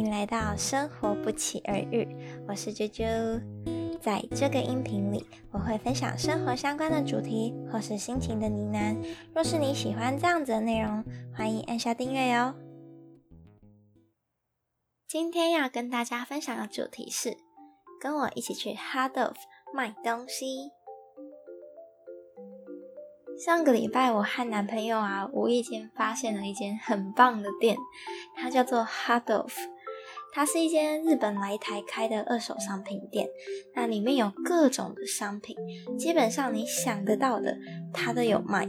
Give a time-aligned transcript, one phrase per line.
[0.00, 2.08] 迎来到生活不期而遇，
[2.48, 3.38] 我是啾啾。
[4.00, 8.96] 在这个音频里，我会分享生活相关的主题或是心情的呢喃。
[9.34, 11.04] 若是你喜欢这样子的内容，
[11.36, 12.54] 欢迎按下订阅哟。
[15.06, 17.36] 今天要跟大家分享的主题是，
[18.00, 19.36] 跟我一起去 Hard of
[19.74, 20.70] 买东西。
[23.44, 27.76] 上个礼拜，我和男朋友啊，无意间发现了一间很棒的店，
[28.34, 29.52] 它叫做 Hard of。
[30.32, 33.28] 它是一间日本来台开的二手商品店，
[33.74, 35.56] 那里面有各种的商品，
[35.98, 37.56] 基本上你想得到的，
[37.92, 38.68] 它都有卖，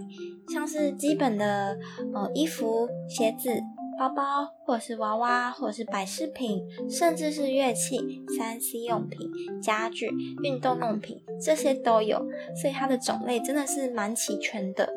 [0.49, 1.77] 像是基本的
[2.13, 3.61] 呃衣服、鞋子。
[3.99, 4.23] 包包，
[4.65, 7.99] 或者是娃娃，或者是摆饰品，甚至是乐器、
[8.35, 9.29] 三 C 用品、
[9.61, 10.09] 家具、
[10.41, 12.17] 运动用品，这些都有，
[12.59, 14.91] 所以它的种类真的是蛮齐全的。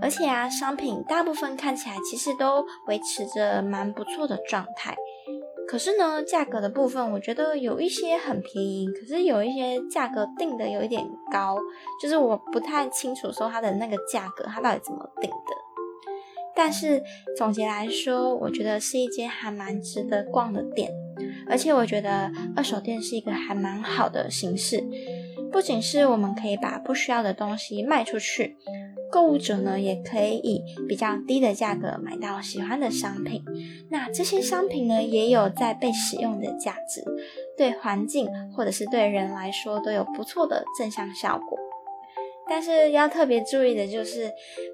[0.00, 4.96] 而且啊，商品大部分看起来其实都维持着蛮不错的状态。
[5.70, 11.56] 可是呢，价格的部分，我觉得有一些很便宜，可是有一些价格定的有一点高，
[12.02, 15.36] 就是我不太清楚说它的那个价格，它到底怎么定的。
[16.56, 17.00] 但是
[17.38, 20.90] 总结来说，我觉得是一间还蛮值得逛的店，
[21.48, 24.82] 而且我觉得二手店是一个还蛮好的形式。
[25.52, 28.56] 不仅是我们可以把不需要的东西卖出去，
[29.10, 33.42] 购物者呢也可以以比较低的价格买到喜欢的商品。
[33.90, 37.02] 那这些商品呢也有在被使用的价值，
[37.56, 41.58] 对环境或者是对人来说都有不错的正向效果。
[42.48, 44.28] 但是要特别注意的就是，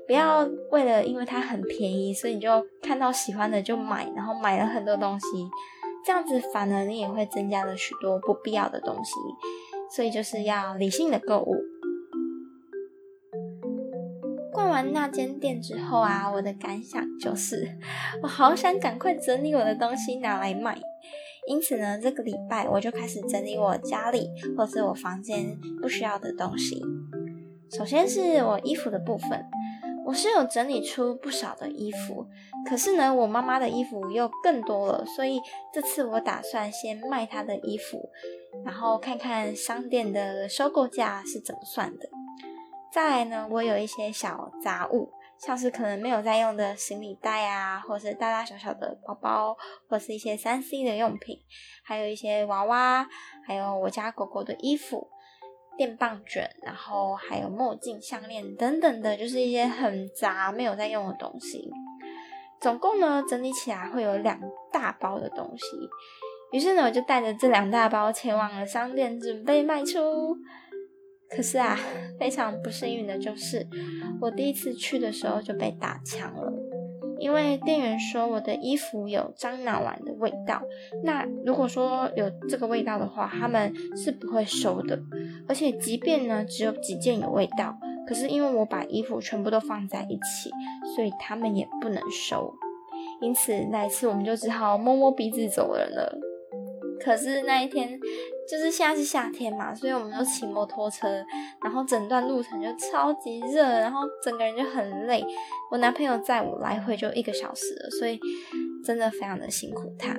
[0.07, 5.27] 不要为了因为它很便宜，所以你就看到喜欢的就买，然后买了很多东西，
[6.03, 9.13] 这样子反而你也会增加了许多不必要的东西。
[9.95, 11.57] 所以就是要理性的购物。
[14.53, 17.77] 逛完那间店之后啊，我的感想就是，
[18.23, 20.79] 我好想赶快整理我的东西拿来卖。
[21.47, 26.83] 因此呢，这个礼拜我就开始整理我家里或者我房间不需要的东西。
[27.71, 29.45] 首先是我衣服的部分，
[30.07, 32.25] 我是有整理出不少的衣服，
[32.65, 35.41] 可是呢，我妈妈的衣服又更多了，所以
[35.73, 38.09] 这次我打算先卖她的衣服，
[38.65, 42.09] 然后看看商店的收购价是怎么算的。
[42.93, 49.57] 再来呢，我有一些小杂物，像是可能没有在用的行李袋啊，或是大大小小的包包，
[49.89, 51.41] 或是一些三 C 的用品，
[51.83, 53.09] 还有一些娃娃，
[53.45, 55.09] 还有我家狗狗的衣服。
[55.77, 61.71] 电棒卷，然后还有墨镜、项链等等的，就是一些很杂没有在用的东西。
[62.61, 64.41] 总共呢，整理起来会有两
[64.73, 65.65] 大包的东西。
[66.53, 70.37] 于是呢，我就带着这两大包前往了商店，准备卖出。
[71.29, 71.77] 可是啊，
[72.19, 73.67] 非常不幸运的就是，
[74.21, 76.53] 我第一次去的时候就被打枪了。
[77.19, 80.63] 因为店员说我的衣服有樟脑丸的味道，
[81.03, 84.99] 那如果说有这个味道的话，他们是不会收的。
[85.49, 90.51] 而且即便呢只有几件有味道，可是因为我把衣服全部都放在一起，
[90.95, 92.55] 所以他们也不能收。
[93.21, 96.19] 因此那一次我们就只好摸摸鼻子走人了。
[97.01, 97.99] 可是那一天。
[98.49, 101.09] 就是现在是夏天嘛，所以我们就骑摩托车，
[101.63, 105.25] 然后整段路程就超级热，然后整个人就很累。
[105.71, 108.19] 我男朋友载我来回就一个小时了，所以
[108.85, 110.17] 真的非常的辛苦他。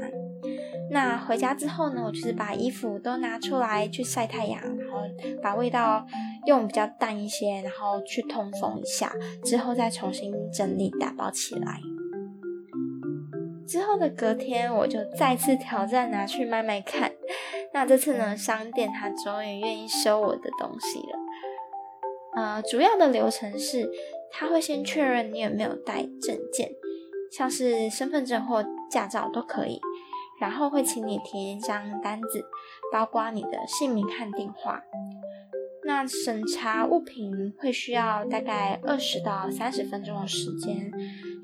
[0.90, 5.02] 那回家之后呢，我就是把衣服都拿出来去晒太阳，然后
[5.42, 6.06] 把味道
[6.46, 9.12] 用比较淡一些，然后去通风一下，
[9.44, 11.80] 之后再重新整理打包起来。
[13.68, 17.12] 之后的隔天，我就再次挑战拿去卖卖看。
[17.78, 21.20] 那这次呢，商店他终于愿意收我的东西了。
[22.36, 23.88] 呃，主要的流程是，
[24.32, 26.72] 他会先确认你有没有带证件，
[27.32, 29.80] 像是身份证或驾照都可以，
[30.42, 32.44] 然后会请你填一张单子，
[32.92, 34.82] 包括你的姓名和电话。
[35.88, 40.92] 那审查物品会需要大概二十到三十分钟的时间。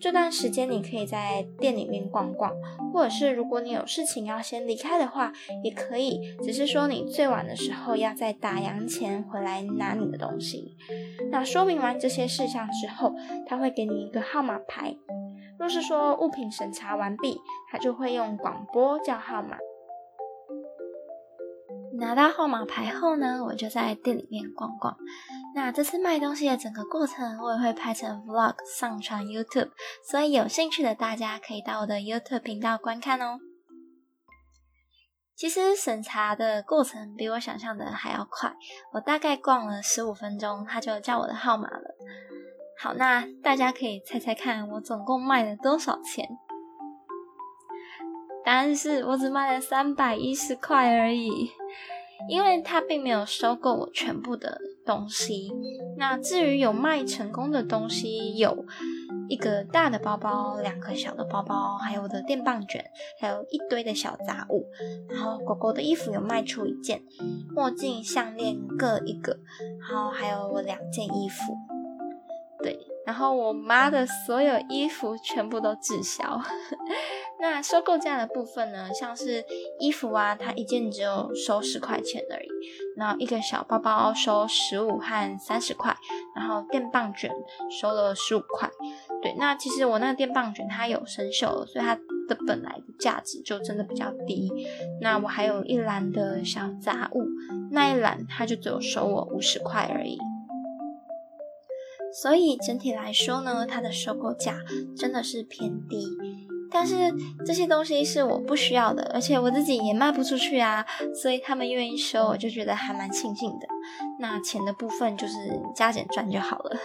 [0.01, 2.51] 这段时间你可以在店里面逛逛，
[2.91, 5.31] 或者是如果你有事情要先离开的话，
[5.63, 6.19] 也可以。
[6.43, 10.75] 只是说你最晚的时候要在打烊前回来拿你的东西。
[11.31, 13.15] 那说明完这些事项之后，
[13.47, 14.93] 他会给你一个号码牌。
[15.57, 17.39] 若是说物品审查完毕，
[17.71, 19.55] 他就会用广播叫号码。
[22.03, 24.93] 拿到号码牌后呢，我就在店里面逛逛。
[25.55, 29.69] 那这次卖东西的整个过程，我也会拍成 vlog 上传 YouTube，
[30.11, 33.39] 所以有兴趣的大家可以到我的 YouTube 频道观看哦。
[35.37, 38.53] 其实审查的过程比我想象的还要快，
[38.93, 41.95] 我大概逛了十五分钟，他就叫我的号码了。
[42.81, 46.27] 好，那大家可以猜猜看，我总共卖了多少钱？
[48.45, 51.49] 答案是我只卖了三百一十块而已，
[52.27, 55.51] 因为他并没有收购我全部的东西。
[55.97, 58.65] 那至于有卖成功的东西，有
[59.29, 62.83] 一个大的包包，两个小的包包，还有我的电棒卷，
[63.19, 64.65] 还有一堆的小杂物。
[65.09, 67.01] 然后狗狗的衣服有卖出一件，
[67.53, 69.37] 墨镜、项链各一个，
[69.79, 71.53] 然后还有我两件衣服。
[72.61, 76.41] 对，然后我妈的所有衣服全部都滞销。
[77.39, 78.89] 那收购价的部分呢？
[78.93, 79.43] 像是
[79.79, 82.47] 衣服啊，它一件只有收十块钱而已。
[82.95, 85.93] 然后一个小包包收十五和三十块，
[86.35, 87.29] 然后电棒卷
[87.81, 88.69] 收了十五块。
[89.21, 91.95] 对，那其实我那个电棒卷它有生锈了，所以它
[92.29, 94.49] 的本来的价值就真的比较低。
[95.01, 97.25] 那我还有一篮的小杂物，
[97.71, 100.17] 那一篮它就只有收我五十块而已。
[102.21, 104.57] 所以整体来说呢，它的收购价
[104.95, 106.05] 真的是偏低。
[106.69, 106.95] 但是
[107.45, 110.83] 这些东西是我不需要的，而且我自己也卖不出去啊，
[111.13, 113.67] 所以他们愿意收，我就觉得还蛮庆幸的。
[114.19, 115.33] 那钱的部分就是
[115.75, 116.75] 加减赚就好了。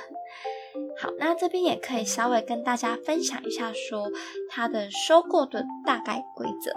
[1.00, 4.10] 好，那这边也可以稍微跟大家分享一下，说
[4.50, 6.70] 它的收购的大概规则。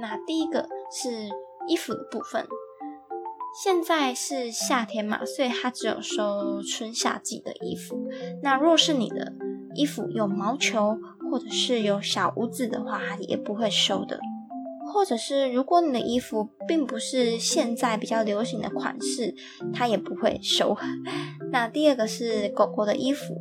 [0.00, 1.08] 那第一个是
[1.68, 2.44] 衣服的部分，
[3.62, 8.08] 现在是夏天嘛，所以它只有收春夏季的衣服。
[8.42, 9.32] 那若是你的
[9.76, 10.98] 衣服有毛球，
[11.30, 14.18] 或者是有小污渍的话，它也不会收的。
[14.92, 19.34] 或者是如果你的衣服并不是现在比较流行的款式，
[19.72, 20.76] 它也不会收。
[21.52, 23.36] 那第二个是狗狗的衣服，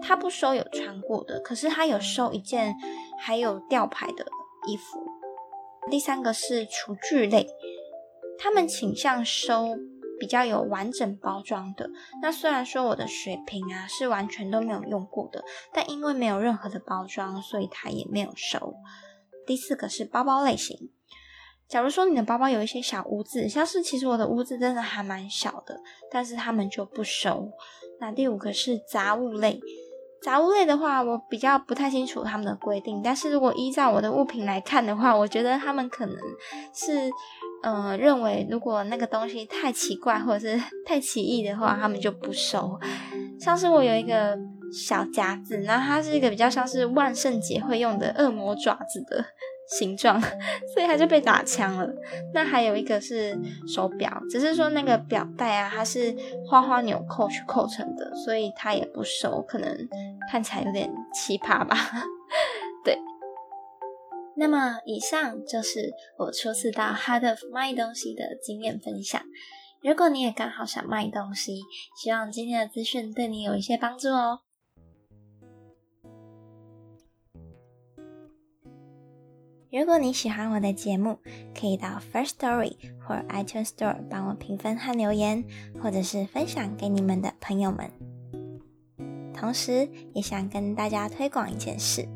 [0.00, 2.74] 它不收有穿过的，可是它有收一件
[3.18, 4.24] 还有吊牌的
[4.68, 5.04] 衣服。
[5.90, 7.46] 第三个是厨具类，
[8.38, 9.76] 他们倾向收。
[10.18, 11.90] 比较有完整包装的，
[12.22, 15.44] 那虽然说我的水瓶啊是完全都没有用过的，
[15.74, 18.76] 但因为没有任何的包装，所以它也没有收。
[19.46, 20.88] 第四个是包包类型，
[21.68, 25.78] 假如说你的包包有一些小污渍，像是其实我的污渍真的还蛮小的，
[26.10, 27.50] 但是他们就不收。
[28.00, 29.60] 那第五个是杂物类，
[30.22, 36.16] 杂物类的话，我比较不太清楚他们的规定，但是如果依照我的物品来看的话，我觉得他们可能
[36.72, 37.10] 是。
[37.62, 42.78] 嗯，认为如果那个东西太奇怪或者是太奇异的话，他们就不收。
[43.40, 44.38] 像是我有一个
[44.72, 49.24] 小夹子，然后它是一个比较像是万圣节会用的恶魔爪子的
[49.78, 50.20] 形状，
[50.72, 51.88] 所以它就被打枪了。
[52.32, 53.36] 那还有一个是
[53.66, 56.14] 手表，只是说那个表带啊，它是
[56.48, 59.68] 花花纽扣去扣成的，所以它也不收，可能
[60.30, 61.76] 看起来有点奇葩吧。
[62.84, 62.96] 对。
[64.38, 69.22] 那么，以上就是我初次到 Hard of 卖东西的经验分享。
[69.82, 71.62] 如果你也刚好想卖东西，
[71.96, 74.40] 希望今天的资讯对你有一些帮助哦。
[79.70, 81.18] 如果你喜欢我的节目，
[81.58, 85.44] 可以到 First Story 或 iTunes Store 帮我评分和留言，
[85.82, 87.90] 或者是分享给你们的朋友们。
[89.34, 92.06] 同时，也想跟大家推广一件事。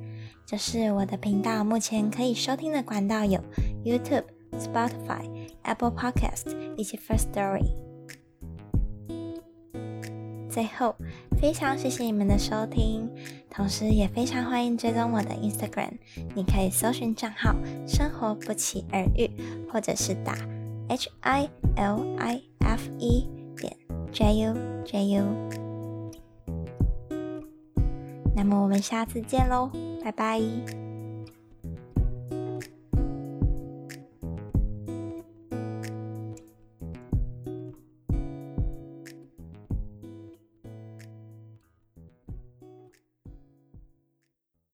[0.50, 3.38] 就是我的频道目前可以收听的管道有
[3.85, 4.25] YouTube、
[4.58, 5.23] Spotify、
[5.62, 7.70] Apple Podcast 以及 First Story。
[10.50, 10.97] 最后，
[11.41, 13.08] 非常谢谢你们的收听，
[13.49, 15.93] 同时也非常欢迎追踪我的 Instagram，
[16.35, 17.54] 你可以搜寻账号
[17.87, 19.30] “生活不期而遇”，
[19.73, 20.35] 或者是打
[20.88, 23.76] H I L I F E 点
[24.11, 25.25] J U J U。
[28.35, 29.71] 那么我们下次见喽！
[30.02, 30.89] 拜拜。